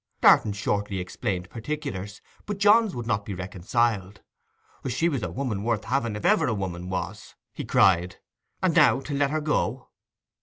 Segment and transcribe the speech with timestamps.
[0.19, 4.23] Darton shortly explained particulars; but Johns would not be reconciled.
[4.89, 8.15] 'She was a woman worth having if ever woman was,' he cried.
[8.63, 9.89] 'And now to let her go!